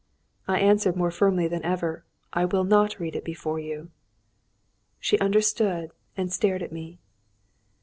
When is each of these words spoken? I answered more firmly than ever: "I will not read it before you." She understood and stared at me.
I 0.47 0.57
answered 0.59 0.95
more 0.95 1.11
firmly 1.11 1.47
than 1.47 1.63
ever: 1.63 2.03
"I 2.33 2.45
will 2.45 2.63
not 2.63 2.99
read 2.99 3.15
it 3.15 3.23
before 3.23 3.59
you." 3.59 3.91
She 4.99 5.19
understood 5.19 5.91
and 6.17 6.33
stared 6.33 6.63
at 6.63 6.71
me. 6.73 6.97